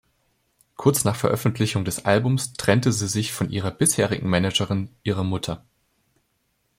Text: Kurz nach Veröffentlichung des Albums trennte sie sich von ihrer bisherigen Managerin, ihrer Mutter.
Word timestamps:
Kurz 0.77 1.03
nach 1.03 1.15
Veröffentlichung 1.15 1.85
des 1.85 2.05
Albums 2.05 2.53
trennte 2.53 2.91
sie 2.91 3.07
sich 3.07 3.31
von 3.33 3.51
ihrer 3.51 3.69
bisherigen 3.69 4.31
Managerin, 4.31 4.89
ihrer 5.03 5.23
Mutter. 5.23 5.63